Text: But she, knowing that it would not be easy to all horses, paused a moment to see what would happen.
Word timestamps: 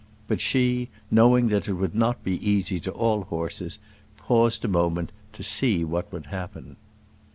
But 0.27 0.41
she, 0.41 0.89
knowing 1.11 1.49
that 1.49 1.67
it 1.67 1.73
would 1.73 1.93
not 1.93 2.23
be 2.23 2.43
easy 2.49 2.79
to 2.79 2.91
all 2.91 3.25
horses, 3.25 3.77
paused 4.17 4.65
a 4.65 4.67
moment 4.67 5.11
to 5.33 5.43
see 5.43 5.85
what 5.85 6.11
would 6.11 6.25
happen. 6.25 6.77